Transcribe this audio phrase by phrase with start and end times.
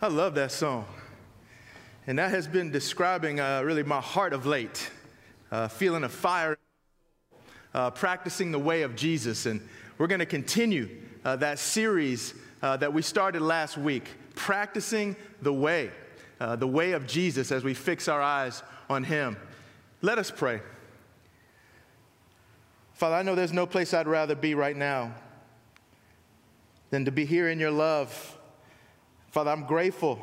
[0.00, 0.86] I love that song.
[2.06, 4.92] And that has been describing uh, really my heart of late,
[5.50, 6.56] uh, feeling a fire,
[7.74, 9.46] uh, practicing the way of Jesus.
[9.46, 9.60] And
[9.98, 10.88] we're going to continue
[11.24, 14.04] uh, that series uh, that we started last week,
[14.36, 15.90] practicing the way,
[16.38, 19.36] uh, the way of Jesus as we fix our eyes on Him.
[20.00, 20.60] Let us pray.
[22.92, 25.12] Father, I know there's no place I'd rather be right now
[26.90, 28.37] than to be here in your love
[29.30, 30.18] Father, I'm grateful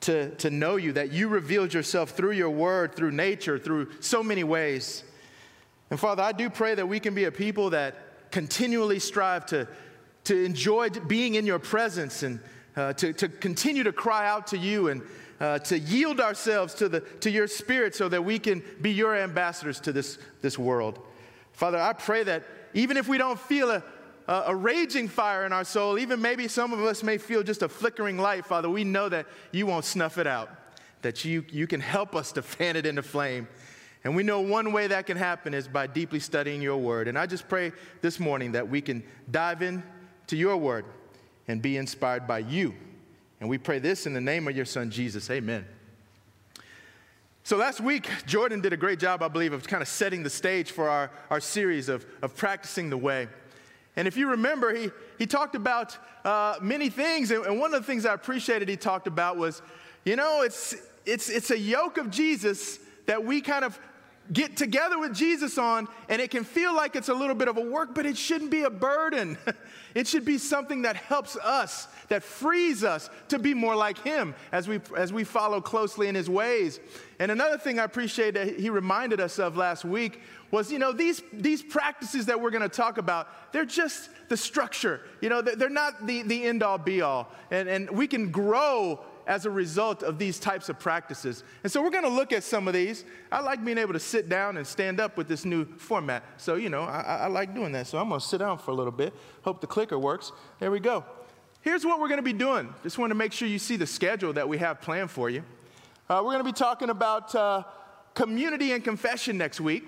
[0.00, 4.22] to, to know you, that you revealed yourself through your word, through nature, through so
[4.22, 5.04] many ways.
[5.90, 9.66] And Father, I do pray that we can be a people that continually strive to,
[10.24, 12.40] to enjoy being in your presence and
[12.76, 15.02] uh, to, to continue to cry out to you and
[15.40, 19.16] uh, to yield ourselves to, the, to your spirit so that we can be your
[19.16, 20.98] ambassadors to this, this world.
[21.52, 22.44] Father, I pray that
[22.74, 23.82] even if we don't feel a,
[24.28, 25.98] a, a raging fire in our soul.
[25.98, 28.68] Even maybe some of us may feel just a flickering light, Father.
[28.68, 30.50] We know that you won't snuff it out,
[31.02, 33.48] that you, you can help us to fan it into flame.
[34.04, 37.08] And we know one way that can happen is by deeply studying your word.
[37.08, 39.82] And I just pray this morning that we can dive in
[40.28, 40.84] to your word
[41.48, 42.74] and be inspired by you.
[43.40, 45.28] And we pray this in the name of your son, Jesus.
[45.30, 45.66] Amen.
[47.42, 50.30] So last week, Jordan did a great job, I believe, of kind of setting the
[50.30, 53.26] stage for our, our series of, of practicing the way.
[53.98, 57.32] And if you remember, he, he talked about uh, many things.
[57.32, 59.60] And, and one of the things I appreciated he talked about was,
[60.04, 63.76] you know, it's, it's, it's a yoke of Jesus that we kind of
[64.32, 67.56] get together with Jesus on, and it can feel like it's a little bit of
[67.56, 69.38] a work, but it shouldn't be a burden.
[69.94, 74.34] it should be something that helps us, that frees us to be more like Him
[74.52, 76.80] as we, as we follow closely in His ways.
[77.18, 80.92] And another thing I appreciate that he reminded us of last week was, you know,
[80.92, 85.00] these, these practices that we're going to talk about, they're just the structure.
[85.20, 87.32] You know, they're not the, the end all be all.
[87.50, 91.44] And, and we can grow as a result of these types of practices.
[91.62, 93.04] And so we're going to look at some of these.
[93.30, 96.24] I like being able to sit down and stand up with this new format.
[96.38, 97.86] So, you know, I, I like doing that.
[97.86, 99.12] So I'm going to sit down for a little bit.
[99.42, 100.32] Hope the clicker works.
[100.60, 101.04] There we go.
[101.60, 102.74] Here's what we're going to be doing.
[102.82, 105.44] Just want to make sure you see the schedule that we have planned for you.
[106.08, 107.64] Uh, we're going to be talking about uh,
[108.14, 109.84] community and confession next week.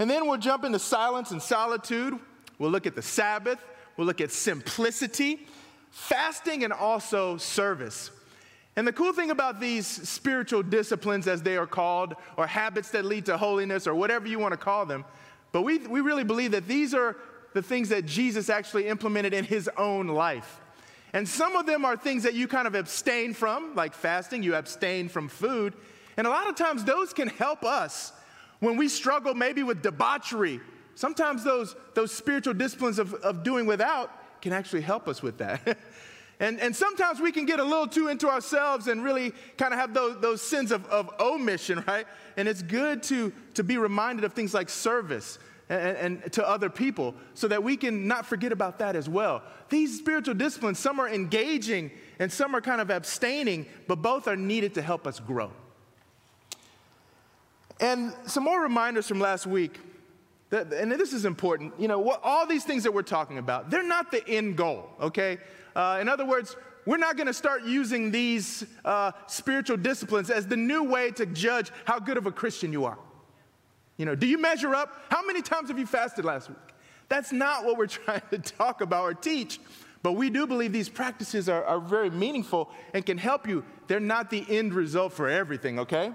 [0.00, 2.18] And then we'll jump into silence and solitude.
[2.58, 3.60] We'll look at the Sabbath.
[3.96, 5.46] We'll look at simplicity,
[5.92, 8.10] fasting, and also service.
[8.76, 13.04] And the cool thing about these spiritual disciplines, as they are called, or habits that
[13.04, 15.04] lead to holiness, or whatever you want to call them,
[15.52, 17.16] but we, we really believe that these are
[17.52, 20.60] the things that Jesus actually implemented in his own life.
[21.12, 24.56] And some of them are things that you kind of abstain from, like fasting, you
[24.56, 25.72] abstain from food.
[26.16, 28.12] And a lot of times those can help us
[28.58, 30.60] when we struggle maybe with debauchery,
[30.94, 34.10] sometimes those, those spiritual disciplines of, of doing without
[34.42, 35.78] can actually help us with that.
[36.40, 39.78] and, and sometimes we can get a little too into ourselves and really kind of
[39.78, 42.06] have those, those sins of, of omission, right?
[42.36, 45.38] And it's good to, to be reminded of things like service.
[45.70, 49.42] And, and, to other people so that we can not forget about that as well.
[49.70, 54.36] These spiritual disciplines, some are engaging and some are kind of abstaining, but both are
[54.36, 55.50] needed to help us grow.
[57.80, 59.80] And some more reminders from last week.
[60.50, 61.72] That, and this is important.
[61.80, 64.90] You know, what, all these things that we're talking about, they're not the end goal,
[65.00, 65.38] okay?
[65.74, 70.46] Uh, in other words, we're not going to start using these uh, spiritual disciplines as
[70.46, 72.98] the new way to judge how good of a Christian you are.
[73.96, 75.04] You know, do you measure up?
[75.08, 76.58] How many times have you fasted last week?
[77.08, 79.60] That's not what we're trying to talk about or teach.
[80.02, 83.64] But we do believe these practices are, are very meaningful and can help you.
[83.86, 86.12] They're not the end result for everything, okay?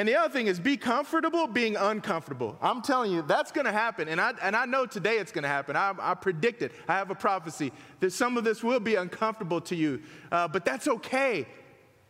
[0.00, 2.56] And the other thing is be comfortable being uncomfortable.
[2.62, 4.08] I'm telling you, that's going to happen.
[4.08, 5.76] And I, and I know today it's going to happen.
[5.76, 6.72] I, I, predict it.
[6.88, 10.00] I have a prophecy that some of this will be uncomfortable to you,
[10.32, 11.46] uh, but that's okay.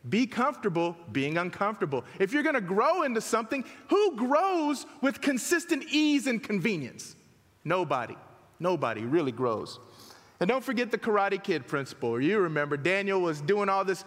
[0.08, 2.04] Be comfortable being uncomfortable.
[2.20, 7.16] If you're going to grow into something, who grows with consistent ease and convenience?
[7.64, 8.16] Nobody.
[8.60, 9.80] Nobody really grows.
[10.38, 12.18] And don't forget the Karate Kid principle.
[12.18, 14.04] You remember Daniel was doing all this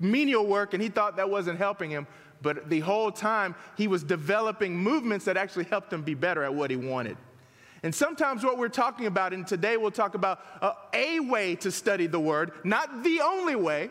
[0.00, 2.08] menial work and he thought that wasn't helping him
[2.42, 6.54] but the whole time he was developing movements that actually helped him be better at
[6.54, 7.16] what he wanted.
[7.82, 11.70] And sometimes what we're talking about, and today we'll talk about uh, a way to
[11.70, 13.90] study the word, not the only way,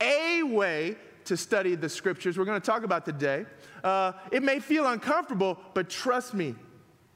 [0.00, 3.44] a way to study the scriptures we're going to talk about today.
[3.82, 6.54] Uh, it may feel uncomfortable, but trust me,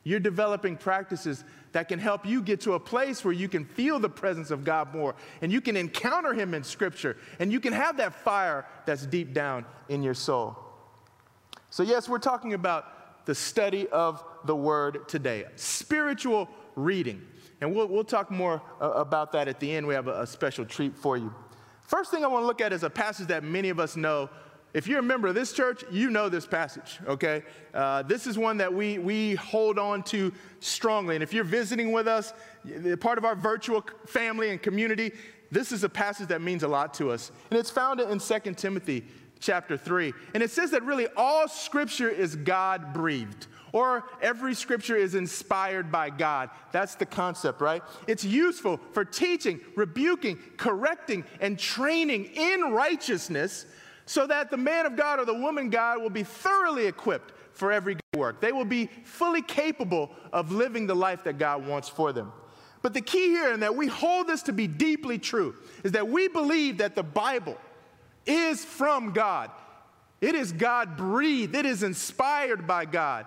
[0.02, 3.98] you're developing practices that can help you get to a place where you can feel
[3.98, 7.72] the presence of God more and you can encounter Him in Scripture and you can
[7.72, 10.56] have that fire that's deep down in your soul.
[11.68, 17.22] So, yes, we're talking about the study of the Word today, spiritual reading.
[17.60, 19.86] And we'll, we'll talk more uh, about that at the end.
[19.86, 21.32] We have a, a special treat for you.
[21.82, 24.30] First thing I want to look at is a passage that many of us know.
[24.72, 27.42] If you're a member of this church, you know this passage, okay?
[27.74, 31.16] Uh, this is one that we, we hold on to strongly.
[31.16, 32.32] And if you're visiting with us,
[33.00, 35.12] part of our virtual family and community,
[35.50, 37.32] this is a passage that means a lot to us.
[37.50, 39.04] And it's found in 2 Timothy
[39.40, 40.12] chapter 3.
[40.34, 45.90] And it says that really all scripture is God breathed or every scripture is inspired
[45.90, 46.50] by God.
[46.72, 47.82] That's the concept, right?
[48.06, 53.66] It's useful for teaching, rebuking, correcting, and training in righteousness
[54.10, 57.70] so that the man of God or the woman God will be thoroughly equipped for
[57.70, 58.40] every good work.
[58.40, 62.32] They will be fully capable of living the life that God wants for them.
[62.82, 65.54] But the key here, and that we hold this to be deeply true,
[65.84, 67.56] is that we believe that the Bible
[68.26, 69.52] is from God.
[70.20, 73.26] It is God breathed, it is inspired by God.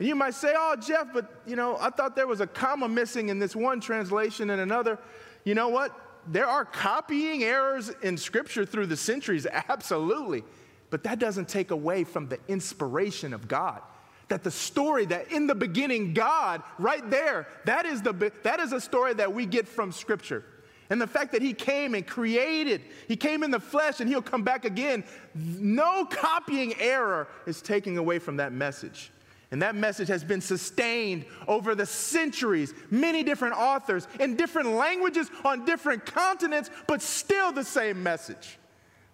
[0.00, 2.88] And you might say, oh, Jeff, but you know, I thought there was a comma
[2.88, 4.98] missing in this one translation and another.
[5.44, 5.96] You know what?
[6.26, 10.44] There are copying errors in Scripture through the centuries, absolutely.
[10.90, 13.82] But that doesn't take away from the inspiration of God.
[14.28, 18.72] That the story that in the beginning, God, right there, that is, the, that is
[18.72, 20.44] a story that we get from Scripture.
[20.90, 24.22] And the fact that He came and created, He came in the flesh and He'll
[24.22, 25.04] come back again,
[25.34, 29.10] no copying error is taking away from that message.
[29.50, 35.30] And that message has been sustained over the centuries, many different authors in different languages
[35.44, 38.58] on different continents, but still the same message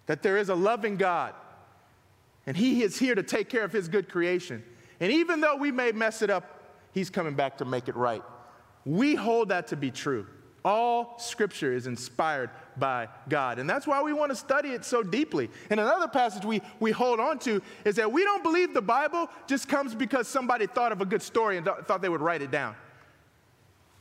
[0.07, 1.33] that there is a loving God
[2.45, 4.63] and He is here to take care of His good creation.
[4.99, 6.59] And even though we may mess it up,
[6.93, 8.23] He's coming back to make it right.
[8.85, 10.27] We hold that to be true.
[10.63, 13.57] All scripture is inspired by God.
[13.57, 15.49] And that's why we want to study it so deeply.
[15.69, 19.27] And another passage we, we hold on to is that we don't believe the Bible
[19.47, 22.43] just comes because somebody thought of a good story and th- thought they would write
[22.43, 22.75] it down.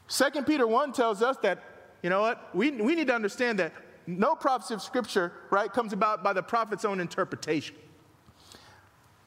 [0.09, 1.63] 2 Peter 1 tells us that,
[2.03, 3.73] you know what, we, we need to understand that
[4.07, 7.77] no prophecy of scripture, right, comes about by the prophet's own interpretation.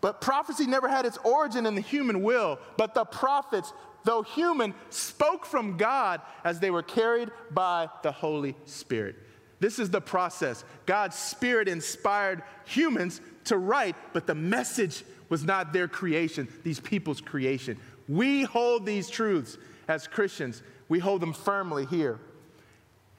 [0.01, 3.71] But prophecy never had its origin in the human will, but the prophets
[4.03, 9.15] though human, spoke from God as they were carried by the Holy Spirit.
[9.59, 10.65] This is the process.
[10.85, 17.21] God's Spirit inspired humans to write, but the message was not their creation, these people's
[17.21, 17.77] creation.
[18.07, 19.57] We hold these truths
[19.87, 22.19] as Christians, we hold them firmly here.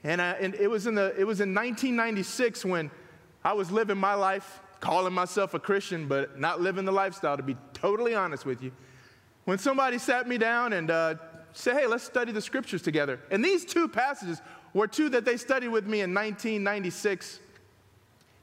[0.02, 2.90] And, I, and it, was in the, it was in 1996 when
[3.42, 7.42] I was living my life, calling myself a Christian, but not living the lifestyle, to
[7.42, 8.70] be totally honest with you.
[9.44, 11.14] When somebody sat me down and uh,
[11.52, 13.20] said, hey, let's study the scriptures together.
[13.30, 14.40] And these two passages
[14.72, 17.40] were two that they studied with me in 1996,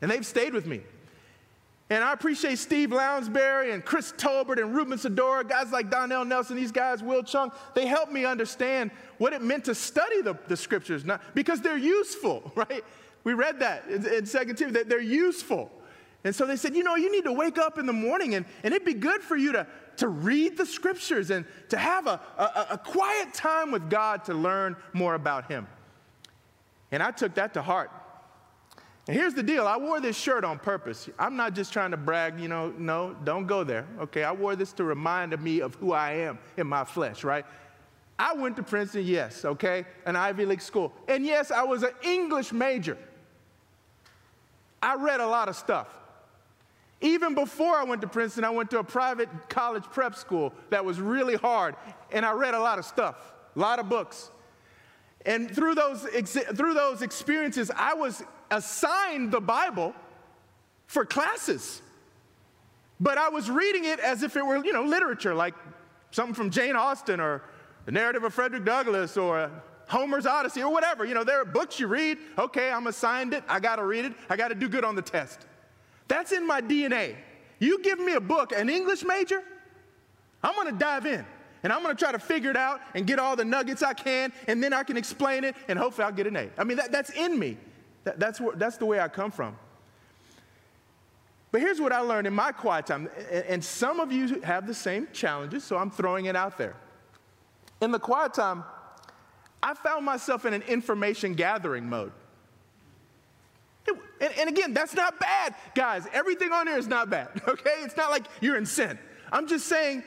[0.01, 0.81] and they've stayed with me.
[1.89, 6.55] And I appreciate Steve Lounsbury and Chris Tolbert and Ruben Sadora, guys like Donnell Nelson,
[6.55, 7.51] these guys, Will Chung.
[7.75, 11.77] They helped me understand what it meant to study the, the scriptures, not, because they're
[11.77, 12.85] useful, right?
[13.25, 15.69] We read that in, in 2 Timothy, that they're useful.
[16.23, 18.45] And so they said, you know, you need to wake up in the morning and,
[18.63, 19.67] and it'd be good for you to,
[20.01, 24.33] to read the scriptures and to have a, a, a quiet time with God to
[24.33, 25.67] learn more about Him.
[26.91, 27.91] And I took that to heart.
[29.07, 31.07] And here's the deal I wore this shirt on purpose.
[31.19, 33.85] I'm not just trying to brag, you know, no, don't go there.
[33.99, 37.45] Okay, I wore this to remind me of who I am in my flesh, right?
[38.17, 40.93] I went to Princeton, yes, okay, an Ivy League school.
[41.07, 42.97] And yes, I was an English major.
[44.81, 45.87] I read a lot of stuff.
[47.01, 50.85] Even before I went to Princeton, I went to a private college prep school that
[50.85, 51.75] was really hard,
[52.11, 54.29] and I read a lot of stuff, a lot of books.
[55.25, 59.95] And through those, through those experiences, I was assigned the Bible
[60.85, 61.81] for classes.
[62.99, 65.55] But I was reading it as if it were, you know, literature, like
[66.11, 67.41] something from Jane Austen or
[67.85, 69.49] the narrative of Frederick Douglass or
[69.87, 71.03] Homer's Odyssey or whatever.
[71.03, 72.19] You know, there are books you read.
[72.37, 73.43] Okay, I'm assigned it.
[73.47, 74.13] I got to read it.
[74.29, 75.47] I got to do good on the test.
[76.11, 77.15] That's in my DNA.
[77.59, 79.41] You give me a book, an English major,
[80.43, 81.25] I'm gonna dive in
[81.63, 84.33] and I'm gonna try to figure it out and get all the nuggets I can,
[84.45, 86.49] and then I can explain it, and hopefully I'll get an A.
[86.57, 87.55] I mean, that, that's in me.
[88.03, 89.55] That, that's, where, that's the way I come from.
[91.53, 93.07] But here's what I learned in my quiet time,
[93.47, 96.75] and some of you have the same challenges, so I'm throwing it out there.
[97.79, 98.65] In the quiet time,
[99.63, 102.11] I found myself in an information gathering mode.
[103.87, 106.05] And, and, again, that's not bad, guys.
[106.13, 107.77] Everything on here is not bad, okay?
[107.79, 108.99] It's not like you're in sin.
[109.31, 110.03] I'm just saying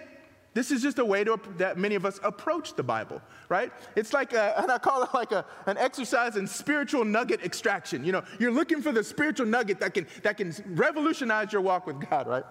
[0.55, 3.73] this is just a way to, that many of us approach the Bible, right?
[3.97, 8.05] It's like, a, and I call it like a, an exercise in spiritual nugget extraction.
[8.05, 11.89] You know, you're looking for the spiritual nugget that can, that can revolutionize your walk
[11.89, 12.45] with God, right?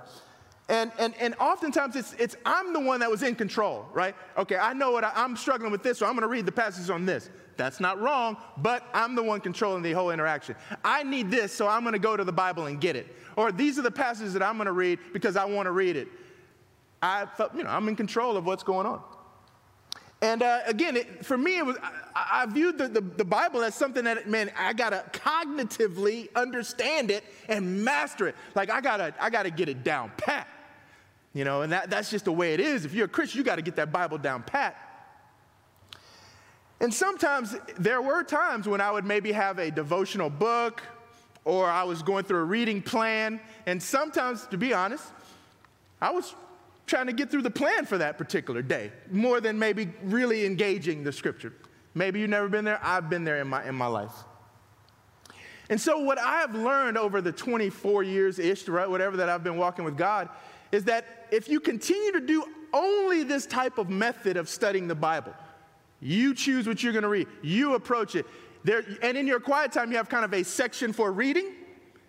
[0.67, 4.15] And, and, and oftentimes it's, it's I'm the one that was in control, right?
[4.37, 6.51] Okay, I know what I, am struggling with this, so I'm going to read the
[6.51, 7.29] passages on this.
[7.57, 10.55] That's not wrong, but I'm the one controlling the whole interaction.
[10.83, 13.15] I need this, so I'm going to go to the Bible and get it.
[13.35, 15.95] Or these are the passages that I'm going to read because I want to read
[15.95, 16.07] it.
[17.01, 19.01] I felt, you know, I'm in control of what's going on.
[20.21, 21.75] And uh, again, it, for me, it was
[22.15, 27.11] I, I viewed the, the, the, Bible as something that, man, I gotta cognitively understand
[27.11, 28.35] it and master it.
[28.55, 30.47] Like I gotta, I gotta get it down pat.
[31.33, 32.85] You know, and that, that's just the way it is.
[32.85, 34.77] If you're a Christian, you gotta get that Bible down pat.
[36.83, 40.83] And sometimes there were times when I would maybe have a devotional book
[41.45, 43.39] or I was going through a reading plan.
[43.65, 45.05] And sometimes, to be honest,
[46.01, 46.35] I was
[46.85, 51.05] trying to get through the plan for that particular day more than maybe really engaging
[51.05, 51.53] the scripture.
[51.95, 52.81] Maybe you've never been there.
[52.83, 54.11] I've been there in my, in my life.
[55.69, 59.43] And so, what I have learned over the 24 years ish, right, whatever that I've
[59.43, 60.27] been walking with God,
[60.73, 64.95] is that if you continue to do only this type of method of studying the
[64.95, 65.33] Bible,
[66.03, 68.25] you choose what you're going to read, you approach it.
[68.63, 71.51] There, and in your quiet time, you have kind of a section for reading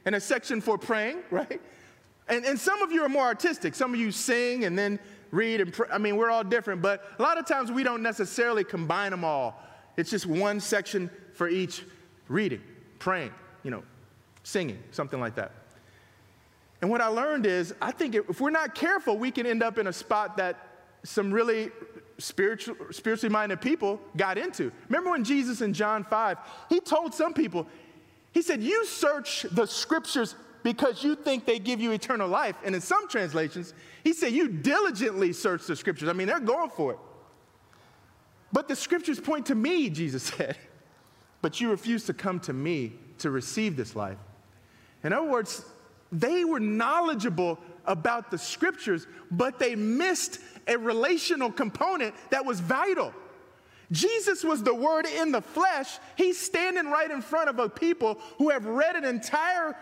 [0.04, 1.60] and a section for praying, right?
[2.28, 3.74] And, and some of you are more artistic.
[3.74, 4.98] Some of you sing and then
[5.30, 5.88] read and pray.
[5.92, 9.24] I mean, we're all different, but a lot of times we don't necessarily combine them
[9.24, 9.60] all.
[9.96, 11.84] It's just one section for each
[12.28, 12.62] reading,
[12.98, 13.32] praying,
[13.62, 13.82] you know,
[14.42, 15.52] singing, something like that.
[16.80, 19.78] And what I learned is, I think if we're not careful, we can end up
[19.78, 20.56] in a spot that
[21.02, 21.70] some really
[22.18, 24.70] spiritual, spiritually minded people got into.
[24.88, 27.66] Remember when Jesus in John 5, he told some people,
[28.32, 32.56] he said, You search the scriptures because you think they give you eternal life.
[32.64, 36.08] And in some translations, he said, You diligently search the scriptures.
[36.08, 36.98] I mean, they're going for it.
[38.52, 40.56] But the scriptures point to me, Jesus said.
[41.42, 44.18] But you refuse to come to me to receive this life.
[45.02, 45.64] In other words,
[46.10, 53.12] they were knowledgeable about the scriptures, but they missed a relational component that was vital.
[53.92, 55.98] Jesus was the Word in the flesh.
[56.16, 59.76] He's standing right in front of a people who have read an entire,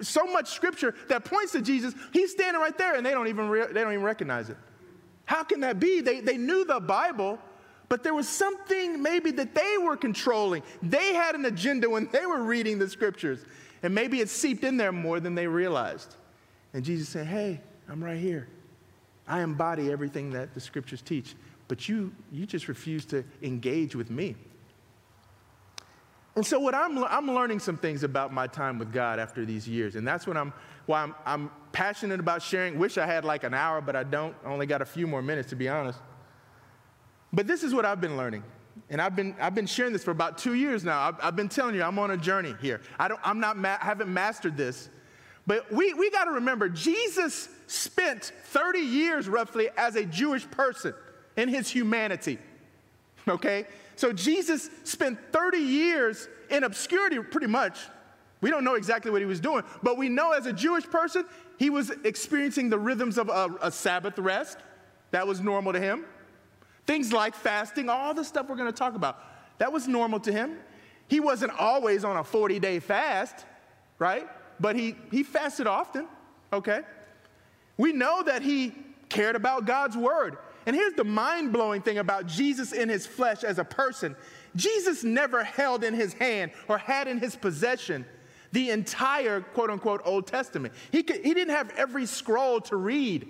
[0.00, 1.94] so much scripture that points to Jesus.
[2.12, 4.56] He's standing right there and they don't even, re- they don't even recognize it.
[5.24, 6.00] How can that be?
[6.00, 7.38] They, they knew the Bible,
[7.88, 10.62] but there was something maybe that they were controlling.
[10.82, 13.44] They had an agenda when they were reading the scriptures,
[13.82, 16.16] and maybe it seeped in there more than they realized.
[16.76, 18.46] And Jesus said, Hey, I'm right here.
[19.26, 21.34] I embody everything that the scriptures teach
[21.68, 24.36] but you, you just refuse to engage with me.
[26.34, 29.66] And so, what I'm, I'm learning some things about my time with God after these
[29.66, 30.52] years, and that's what I'm,
[30.84, 32.78] why I'm, I'm passionate about sharing.
[32.78, 34.34] Wish I had like an hour, but I don't.
[34.44, 35.98] I only got a few more minutes, to be honest.
[37.32, 38.44] But this is what I've been learning.
[38.90, 41.00] And I've been, I've been sharing this for about two years now.
[41.00, 42.82] I've, I've been telling you, I'm on a journey here.
[42.98, 44.90] I don't, I'm not, ma- haven't mastered this.
[45.46, 50.94] But we, we got to remember, Jesus spent 30 years roughly as a Jewish person
[51.36, 52.38] in his humanity.
[53.28, 53.66] Okay?
[53.96, 57.78] So Jesus spent 30 years in obscurity, pretty much.
[58.40, 61.24] We don't know exactly what he was doing, but we know as a Jewish person,
[61.58, 64.58] he was experiencing the rhythms of a, a Sabbath rest.
[65.12, 66.04] That was normal to him.
[66.86, 69.20] Things like fasting, all the stuff we're going to talk about,
[69.58, 70.58] that was normal to him.
[71.08, 73.44] He wasn't always on a 40 day fast,
[73.98, 74.28] right?
[74.58, 76.06] But he, he fasted often,
[76.52, 76.82] okay?
[77.76, 78.72] We know that he
[79.08, 80.38] cared about God's word.
[80.66, 84.16] And here's the mind blowing thing about Jesus in his flesh as a person
[84.56, 88.06] Jesus never held in his hand or had in his possession
[88.52, 90.72] the entire quote unquote Old Testament.
[90.90, 93.28] He, could, he didn't have every scroll to read.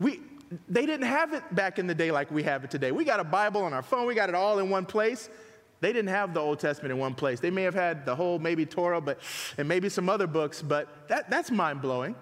[0.00, 0.20] We,
[0.68, 2.90] they didn't have it back in the day like we have it today.
[2.90, 5.30] We got a Bible on our phone, we got it all in one place.
[5.84, 7.40] They didn't have the Old Testament in one place.
[7.40, 9.20] They may have had the whole, maybe Torah, but,
[9.58, 12.14] and maybe some other books, but that, that's mind blowing.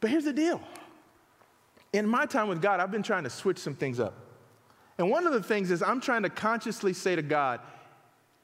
[0.00, 0.60] But here's the deal
[1.94, 4.12] in my time with God, I've been trying to switch some things up.
[4.98, 7.60] And one of the things is I'm trying to consciously say to God,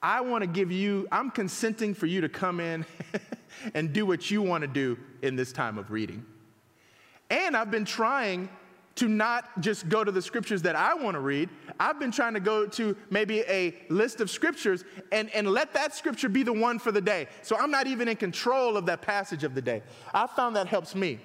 [0.02, 2.86] I want to give you, I'm consenting for you to come in
[3.74, 6.24] and do what you want to do in this time of reading.
[7.28, 8.48] And I've been trying
[8.96, 11.50] to not just go to the scriptures that I want to read.
[11.78, 15.94] I've been trying to go to maybe a list of scriptures and, and let that
[15.94, 17.28] scripture be the one for the day.
[17.42, 19.82] So I'm not even in control of that passage of the day.
[20.12, 21.20] I found that helps me.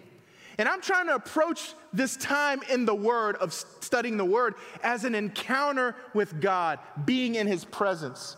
[0.58, 5.06] And I'm trying to approach this time in the Word, of studying the Word, as
[5.06, 8.36] an encounter with God, being in His presence.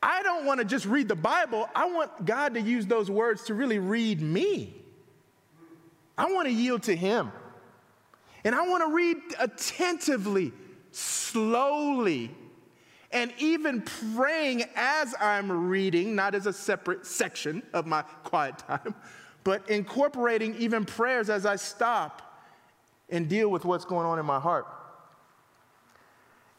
[0.00, 3.42] I don't want to just read the Bible, I want God to use those words
[3.44, 4.74] to really read me.
[6.16, 7.32] I want to yield to Him.
[8.44, 10.52] And I want to read attentively,
[10.90, 12.30] slowly,
[13.12, 13.82] and even
[14.16, 18.94] praying as I'm reading, not as a separate section of my quiet time
[19.44, 22.22] but incorporating even prayers as I stop
[23.08, 24.66] and deal with what's going on in my heart.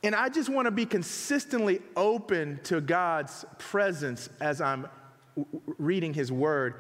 [0.03, 4.87] And I just want to be consistently open to God's presence as I'm
[5.77, 6.75] reading His Word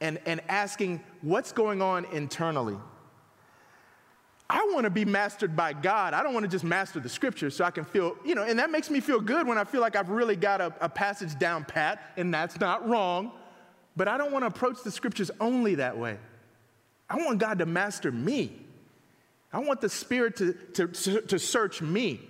[0.00, 2.76] and, and asking what's going on internally.
[4.48, 6.14] I want to be mastered by God.
[6.14, 8.58] I don't want to just master the scriptures so I can feel, you know, and
[8.60, 11.36] that makes me feel good when I feel like I've really got a, a passage
[11.38, 13.32] down pat, and that's not wrong.
[13.96, 16.18] But I don't want to approach the scriptures only that way.
[17.08, 18.52] I want God to master me.
[19.52, 22.20] I want the Spirit to, to, to search me.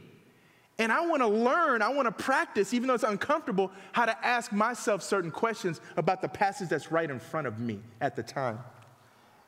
[0.78, 4.26] And I want to learn, I want to practice, even though it's uncomfortable, how to
[4.26, 8.22] ask myself certain questions about the passage that's right in front of me at the
[8.22, 8.58] time.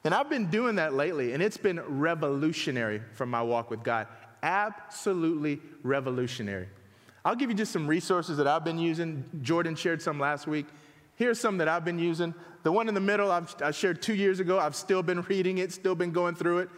[0.05, 4.07] And I've been doing that lately, and it's been revolutionary from my walk with God.
[4.43, 6.69] Absolutely revolutionary.
[7.25, 9.25] I'll give you just some resources that I've been using.
[9.43, 10.67] Jordan shared some last week.
[11.17, 12.33] Here's some that I've been using.
[12.63, 14.59] The one in the middle I've, I shared two years ago.
[14.59, 16.71] I've still been reading it, still been going through it.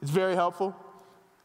[0.00, 0.74] It's very helpful.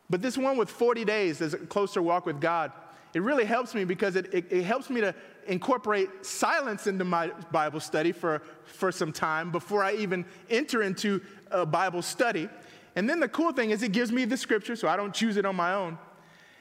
[0.09, 2.71] But this one with 40 days, there's a closer walk with God,
[3.13, 5.15] it really helps me because it, it, it, helps me to
[5.47, 11.21] incorporate silence into my Bible study for, for some time before I even enter into
[11.51, 12.49] a Bible study.
[12.95, 15.37] And then the cool thing is, it gives me the scripture, so I don't choose
[15.37, 15.97] it on my own.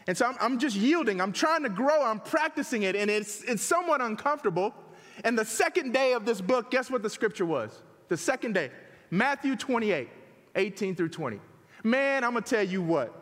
[0.06, 3.42] And so I'm, I'm just yielding, I'm trying to grow, I'm practicing it, and it's,
[3.42, 4.74] it's somewhat uncomfortable.
[5.24, 7.82] And the second day of this book, guess what the scripture was?
[8.08, 8.70] The second day,
[9.10, 10.08] Matthew 28,
[10.54, 11.40] 18 through 20.
[11.82, 13.14] Man, I'm gonna tell you what.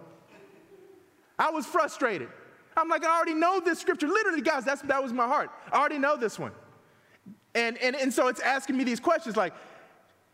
[1.39, 2.29] I was frustrated.
[2.77, 4.09] I'm like, I already know this scripture.
[4.09, 5.51] Literally, guys, that's, that was my heart.
[5.73, 6.53] I already know this one.
[7.55, 9.55] And, and, and so it's asking me these questions like,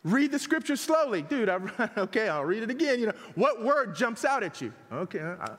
[0.05, 1.23] read the scripture slowly.
[1.23, 1.59] Dude, I,
[1.99, 2.99] okay, I'll read it again.
[2.99, 4.73] You know, what word jumps out at you?
[4.91, 5.57] Okay, I,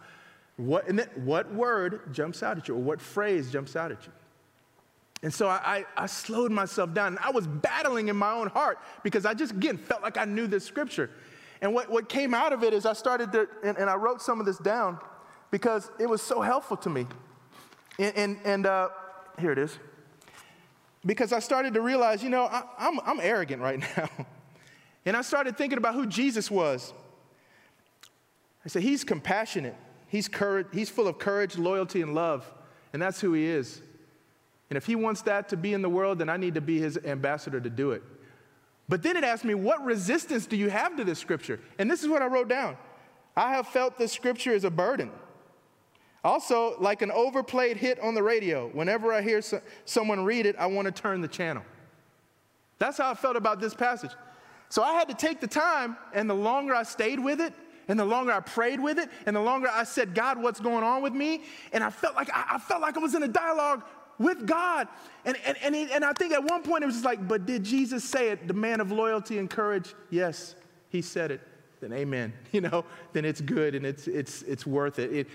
[0.58, 4.06] what, and then, what word jumps out at you or what phrase jumps out at
[4.06, 4.12] you?
[5.24, 7.20] And so I, I, I, slowed myself down.
[7.24, 10.48] I was battling in my own heart because I just, again, felt like I knew
[10.48, 11.12] this scripture.
[11.62, 14.20] And what, what came out of it is I started to, and, and I wrote
[14.20, 15.00] some of this down
[15.52, 17.06] because it was so helpful to me.
[18.00, 18.90] And, and, and uh,
[19.40, 19.78] here it is.
[21.06, 24.10] Because I started to realize, you know, I, I'm, I'm arrogant right now.
[25.06, 26.94] and I started thinking about who Jesus was.
[28.66, 29.76] I said, He's compassionate,
[30.08, 32.52] he's, courage, he's full of courage, loyalty, and love.
[32.94, 33.82] And that's who He is.
[34.70, 36.80] And if He wants that to be in the world, then I need to be
[36.80, 38.04] His ambassador to do it.
[38.88, 41.60] But then it asked me, What resistance do you have to this scripture?
[41.80, 42.78] And this is what I wrote down
[43.36, 45.12] I have felt this scripture as a burden.
[46.23, 50.55] Also, like an overplayed hit on the radio, whenever I hear so- someone read it,
[50.57, 51.63] I want to turn the channel.
[52.77, 54.12] That's how I felt about this passage.
[54.69, 57.53] So I had to take the time, and the longer I stayed with it,
[57.88, 60.84] and the longer I prayed with it, and the longer I said, God, what's going
[60.84, 61.43] on with me?
[61.73, 63.84] And I felt like I, I felt like I was in a dialogue
[64.17, 64.88] with God.
[65.25, 67.45] And, and, and, he, and I think at one point it was just like, but
[67.45, 68.47] did Jesus say it?
[68.47, 69.93] The man of loyalty and courage?
[70.10, 70.55] Yes,
[70.89, 71.41] he said it.
[71.81, 72.31] Then amen.
[72.51, 75.12] You know, then it's good and it's, it's, it's worth it.
[75.12, 75.27] it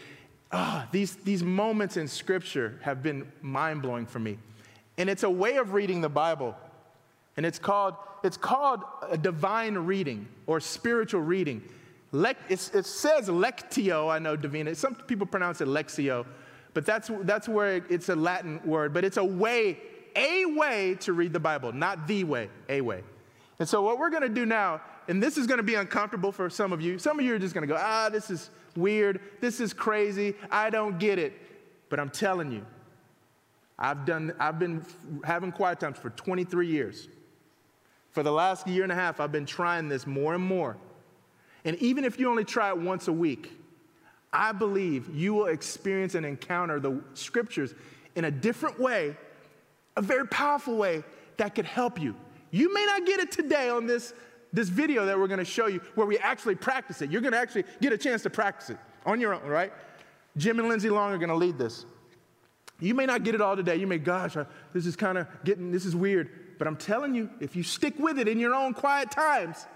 [0.53, 4.39] ah, these, these moments in Scripture have been mind blowing for me.
[4.99, 6.57] And it's a way of reading the Bible.
[7.37, 11.63] And it's called, it's called a divine reading or spiritual reading.
[12.13, 14.75] It says lectio, I know, Divina.
[14.75, 16.25] Some people pronounce it lexio,
[16.73, 18.95] but that's, that's where it's a Latin word.
[18.95, 19.79] But it's a way,
[20.15, 23.03] a way to read the Bible, not the way, a way.
[23.59, 26.33] And so, what we're going to do now, and this is going to be uncomfortable
[26.33, 26.99] for some of you.
[26.99, 29.21] Some of you are just going to go, ah, this is weird.
[29.41, 30.35] This is crazy.
[30.51, 31.33] I don't get it.
[31.89, 32.67] But I'm telling you,
[33.79, 34.85] I've, done, I've been
[35.25, 37.09] having quiet times for 23 years.
[38.11, 40.77] For the last year and a half, I've been trying this more and more.
[41.65, 43.53] And even if you only try it once a week,
[44.33, 47.75] I believe you will experience and encounter the scriptures
[48.15, 49.17] in a different way,
[49.97, 51.05] a very powerful way
[51.37, 52.15] that could help you.
[52.51, 54.15] You may not get it today on this
[54.53, 57.11] this video that we're going to show you where we actually practice it.
[57.11, 59.73] You're going to actually get a chance to practice it on your own, right?
[60.37, 61.87] Jim and Lindsay Long are going to lead this.
[62.81, 63.77] You may not get it all today.
[63.77, 64.37] You may, gosh,
[64.73, 66.59] this is kind of getting, this is weird.
[66.59, 69.67] But I'm telling you, if you stick with it in your own quiet times,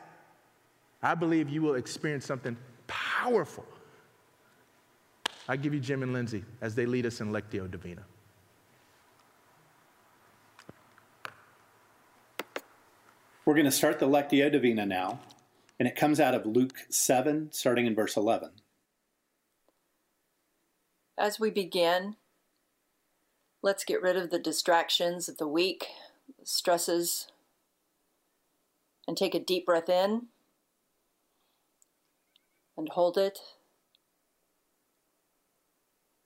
[1.02, 2.56] I believe you will experience something
[2.86, 3.64] powerful.
[5.48, 8.02] I give you Jim and Lindsay as they lead us in Lectio Divina.
[13.46, 15.20] We're going to start the Lectio Divina now,
[15.78, 18.50] and it comes out of Luke 7, starting in verse 11.
[21.16, 22.16] As we begin,
[23.62, 25.86] let's get rid of the distractions of the week,
[26.44, 27.28] stresses,
[29.08, 30.26] and take a deep breath in
[32.76, 33.38] and hold it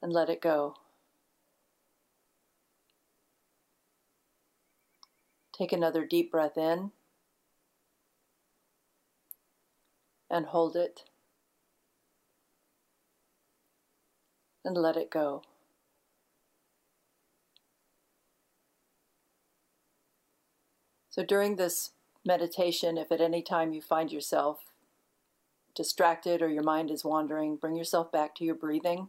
[0.03, 0.75] and let it go.
[5.57, 6.91] Take another deep breath in.
[10.35, 11.05] And hold it.
[14.65, 15.43] and let it go.
[21.11, 21.91] So during this
[22.25, 24.61] meditation, if at any time you find yourself
[25.75, 29.09] distracted or your mind is wandering, bring yourself back to your breathing,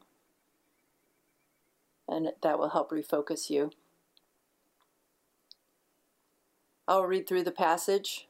[2.07, 3.71] and that will help refocus you.
[6.88, 8.27] I'll read through the passage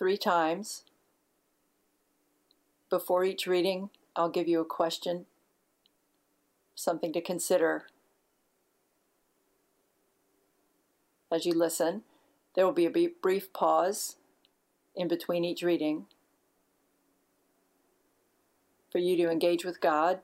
[0.00, 0.84] three times.
[2.88, 5.26] Before each reading, I'll give you a question,
[6.74, 7.84] something to consider
[11.30, 12.00] as you listen.
[12.54, 14.16] There will be a brief pause
[14.96, 16.06] in between each reading
[18.90, 20.20] for you to engage with God.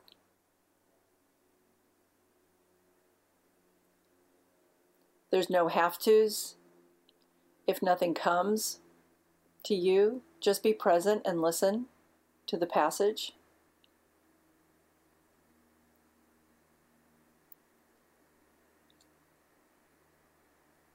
[5.30, 6.56] There's no have tos.
[7.66, 8.80] If nothing comes
[9.66, 11.86] to you, just be present and listen
[12.46, 13.32] to the passage.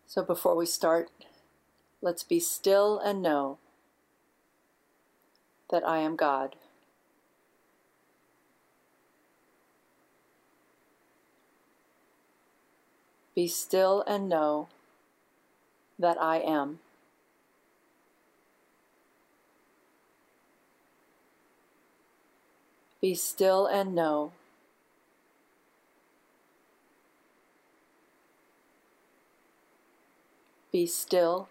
[0.07, 1.10] So before we start,
[2.01, 3.57] let's be still and know
[5.69, 6.55] that I am God.
[13.36, 14.69] Be still and know
[15.97, 16.79] that I am.
[23.01, 24.31] Be still and know
[30.71, 31.49] Be still.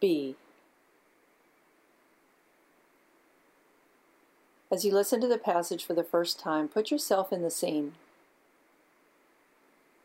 [0.00, 0.36] Be.
[4.70, 7.94] As you listen to the passage for the first time, put yourself in the scene.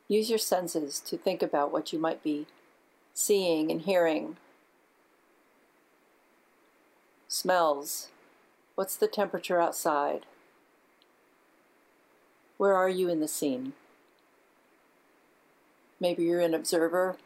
[0.07, 2.47] Use your senses to think about what you might be
[3.13, 4.37] seeing and hearing.
[7.31, 8.09] Smells.
[8.73, 10.25] What's the temperature outside?
[12.57, 13.73] Where are you in the scene?
[15.99, 17.17] Maybe you're an observer.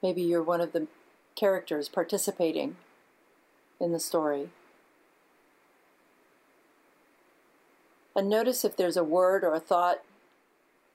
[0.00, 0.86] Maybe you're one of the
[1.34, 2.76] characters participating
[3.80, 4.50] in the story.
[8.14, 10.02] And notice if there's a word or a thought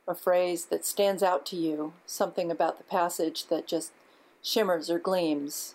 [0.08, 3.92] or phrase that stands out to you, something about the passage that just
[4.42, 5.75] shimmers or gleams.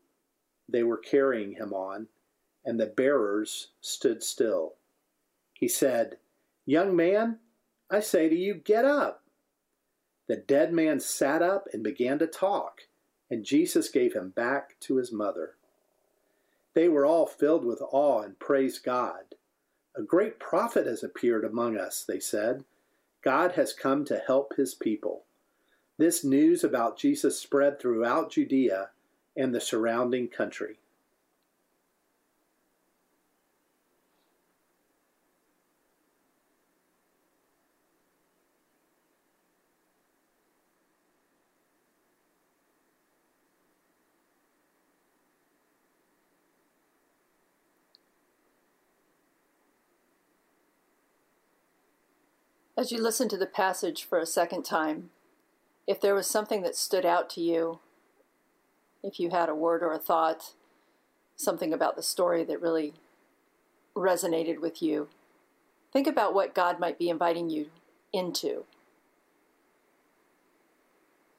[0.71, 2.07] they were carrying him on,
[2.65, 4.73] and the bearers stood still.
[5.53, 6.17] He said,
[6.65, 7.39] Young man,
[7.89, 9.23] I say to you, get up.
[10.27, 12.81] The dead man sat up and began to talk,
[13.29, 15.55] and Jesus gave him back to his mother.
[16.73, 19.35] They were all filled with awe and praised God.
[19.95, 22.63] A great prophet has appeared among us, they said.
[23.21, 25.25] God has come to help his people.
[25.97, 28.89] This news about Jesus spread throughout Judea
[29.35, 30.77] and the surrounding country.
[52.77, 55.11] As you listen to the passage for a second time,
[55.85, 57.79] if there was something that stood out to you,
[59.03, 60.53] if you had a word or a thought,
[61.35, 62.93] something about the story that really
[63.95, 65.09] resonated with you,
[65.91, 67.67] think about what God might be inviting you
[68.13, 68.65] into.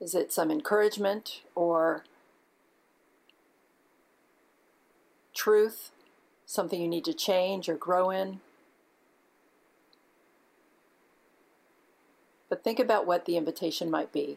[0.00, 2.04] Is it some encouragement or
[5.34, 5.92] truth,
[6.44, 8.40] something you need to change or grow in?
[12.52, 14.36] but think about what the invitation might be.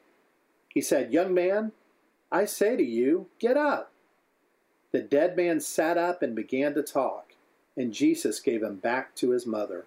[0.73, 1.71] He said, Young man,
[2.31, 3.91] I say to you, get up.
[4.91, 7.33] The dead man sat up and began to talk,
[7.77, 9.85] and Jesus gave him back to his mother.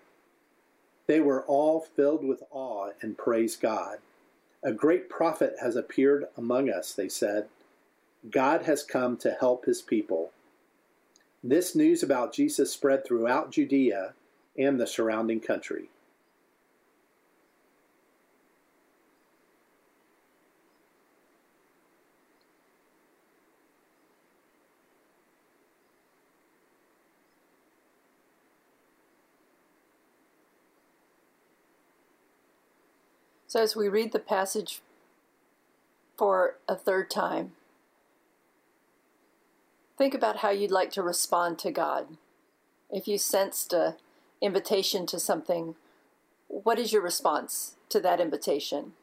[1.06, 3.98] They were all filled with awe and praised God.
[4.62, 7.48] A great prophet has appeared among us, they said.
[8.30, 10.32] God has come to help his people.
[11.42, 14.14] This news about Jesus spread throughout Judea
[14.56, 15.90] and the surrounding country.
[33.54, 34.80] So, as we read the passage
[36.16, 37.52] for a third time,
[39.96, 42.16] think about how you'd like to respond to God.
[42.90, 43.94] If you sensed a
[44.40, 45.76] invitation to something,
[46.48, 48.94] what is your response to that invitation?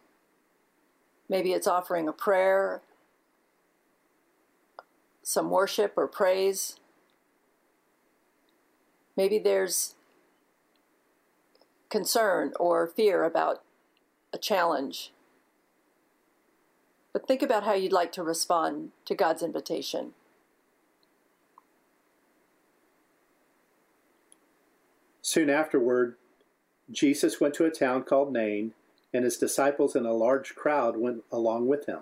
[1.29, 2.81] Maybe it's offering a prayer,
[5.23, 6.75] some worship or praise.
[9.15, 9.95] Maybe there's
[11.89, 13.61] concern or fear about
[14.33, 15.11] a challenge.
[17.13, 20.13] But think about how you'd like to respond to God's invitation.
[25.21, 26.15] Soon afterward,
[26.89, 28.73] Jesus went to a town called Nain,
[29.13, 32.01] and his disciples and a large crowd went along with him.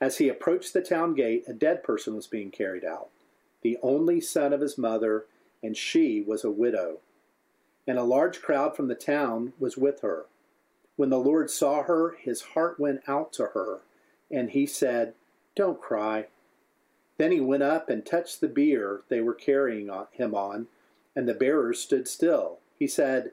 [0.00, 3.08] As he approached the town gate, a dead person was being carried out,
[3.62, 5.26] the only son of his mother,
[5.62, 6.98] and she was a widow.
[7.86, 10.26] And a large crowd from the town was with her.
[10.96, 13.80] When the Lord saw her, his heart went out to her,
[14.30, 15.14] and he said,
[15.56, 16.26] Don't cry.
[17.18, 20.66] Then he went up and touched the bier they were carrying him on,
[21.14, 22.58] and the bearers stood still.
[22.78, 23.32] He said,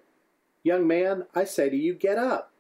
[0.63, 2.52] Young man, I say to you, get up.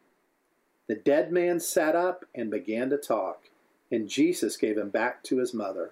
[0.87, 3.49] The dead man sat up and began to talk,
[3.91, 5.91] and Jesus gave him back to his mother.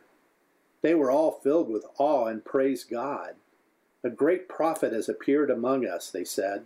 [0.82, 3.36] They were all filled with awe and praised God.
[4.04, 6.66] A great prophet has appeared among us, they said.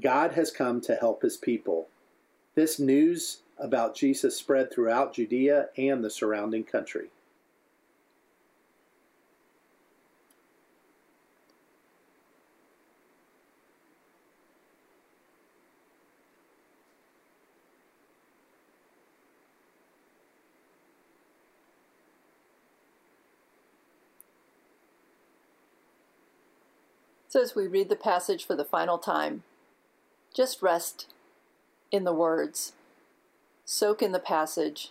[0.00, 1.88] God has come to help his people.
[2.54, 7.08] This news about Jesus spread throughout Judea and the surrounding country.
[27.28, 29.42] So, as we read the passage for the final time,
[30.38, 31.12] just rest
[31.90, 32.74] in the words,
[33.64, 34.90] soak in the passage.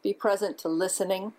[0.00, 1.32] Be present to listening.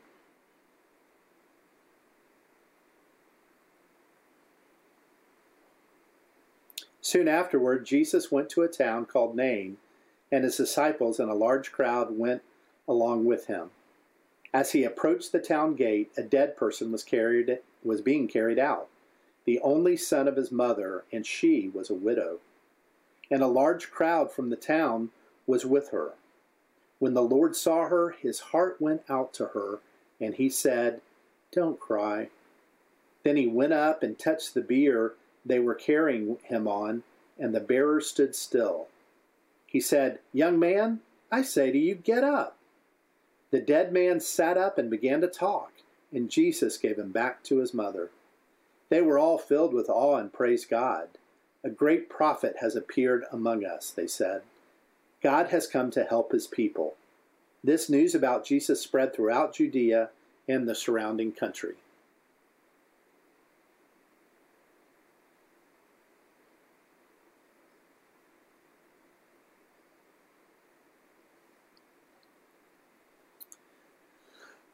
[6.99, 9.77] Soon afterward, Jesus went to a town called Nain,
[10.33, 12.41] and his disciples and a large crowd went
[12.89, 13.69] along with him.
[14.53, 18.87] As he approached the town gate, a dead person was carried was being carried out,
[19.45, 22.39] the only son of his mother, and she was a widow.
[23.31, 25.11] And a large crowd from the town
[25.45, 26.13] was with her.
[26.97, 29.79] When the Lord saw her, his heart went out to her,
[30.19, 31.01] and he said,
[31.51, 32.29] Don't cry.
[33.23, 35.13] Then he went up and touched the bier
[35.45, 37.03] they were carrying him on,
[37.37, 38.87] and the bearer stood still.
[39.65, 40.99] He said, Young man,
[41.31, 42.57] I say to you, get up.
[43.51, 45.71] The dead man sat up and began to talk
[46.11, 48.09] and Jesus gave him back to his mother.
[48.89, 51.09] They were all filled with awe and praised God.
[51.63, 54.41] A great prophet has appeared among us, they said.
[55.21, 56.95] God has come to help his people.
[57.63, 60.09] This news about Jesus spread throughout Judea
[60.47, 61.75] and the surrounding country.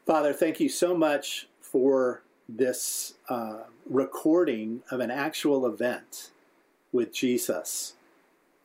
[0.05, 6.29] Father, thank you so much for this uh, recording of an actual event
[6.91, 7.93] with Jesus.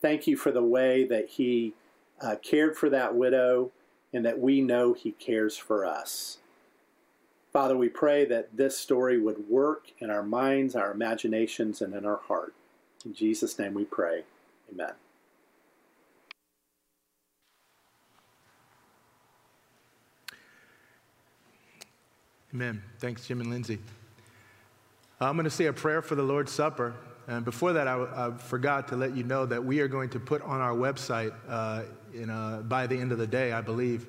[0.02, 1.72] Thank you for the way that he
[2.20, 3.70] uh, cared for that widow
[4.12, 6.38] and that we know he cares for us.
[7.54, 12.04] Father, we pray that this story would work in our minds, our imaginations, and in
[12.04, 12.52] our heart.
[13.04, 14.24] In Jesus' name we pray.
[14.70, 14.92] Amen.
[22.52, 22.82] Amen.
[22.98, 23.78] Thanks, Jim and Lindsay.
[25.20, 26.96] I'm going to say a prayer for the Lord's Supper.
[27.28, 30.18] And before that, I, I forgot to let you know that we are going to
[30.18, 31.82] put on our website uh,
[32.12, 34.08] a, by the end of the day, I believe,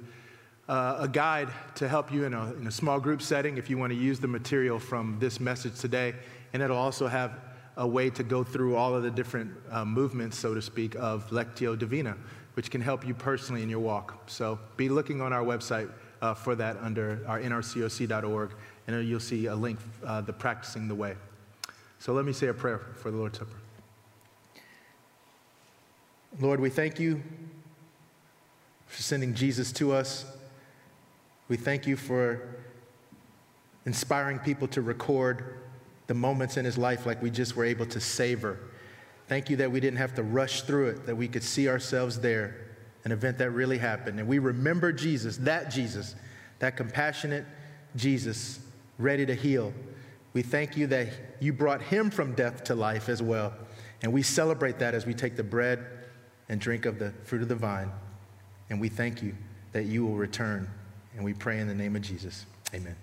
[0.68, 3.78] uh, a guide to help you in a, in a small group setting if you
[3.78, 6.16] want to use the material from this message today.
[6.54, 7.40] And it'll also have
[7.78, 11.30] a way to go through all of the different uh, movements, so to speak, of
[11.30, 12.18] Lectio Divina,
[12.56, 14.24] which can help you personally in your walk.
[14.26, 18.52] So be looking on our website uh, for that under our nrcoc.org,
[18.88, 21.16] and you'll see a link, uh, the Practicing the Way.
[22.00, 23.58] So let me say a prayer for the Lord's Supper.
[26.40, 27.22] Lord, we thank you
[28.88, 30.26] for sending Jesus to us.
[31.48, 32.56] We thank you for
[33.86, 35.58] inspiring people to record
[36.08, 38.60] the moments in his life like we just were able to savor.
[39.28, 42.20] Thank you that we didn't have to rush through it, that we could see ourselves
[42.20, 42.71] there,
[43.04, 44.20] an event that really happened.
[44.20, 46.16] And we remember Jesus, that Jesus,
[46.60, 47.46] that compassionate
[47.96, 48.60] Jesus,
[48.98, 49.74] ready to heal.
[50.34, 51.10] We thank you that
[51.40, 53.54] you brought him from death to life as well.
[54.02, 55.86] And we celebrate that as we take the bread
[56.50, 57.92] and drink of the fruit of the vine.
[58.70, 59.36] And we thank you
[59.74, 60.70] that you will return.
[61.16, 62.46] And we pray in the name of Jesus.
[62.74, 62.96] Amen.